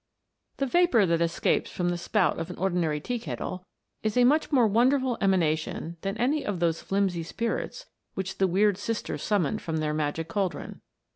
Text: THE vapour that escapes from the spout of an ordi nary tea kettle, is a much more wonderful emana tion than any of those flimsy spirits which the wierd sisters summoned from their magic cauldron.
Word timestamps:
THE 0.57 0.65
vapour 0.65 1.05
that 1.05 1.21
escapes 1.21 1.69
from 1.69 1.89
the 1.89 1.95
spout 1.99 2.39
of 2.39 2.49
an 2.49 2.55
ordi 2.55 2.73
nary 2.73 2.99
tea 2.99 3.19
kettle, 3.19 3.67
is 4.01 4.17
a 4.17 4.23
much 4.23 4.51
more 4.51 4.65
wonderful 4.65 5.15
emana 5.21 5.55
tion 5.55 5.97
than 6.01 6.17
any 6.17 6.43
of 6.43 6.59
those 6.59 6.81
flimsy 6.81 7.21
spirits 7.21 7.85
which 8.15 8.39
the 8.39 8.47
wierd 8.47 8.77
sisters 8.79 9.21
summoned 9.21 9.61
from 9.61 9.77
their 9.77 9.93
magic 9.93 10.27
cauldron. 10.27 10.81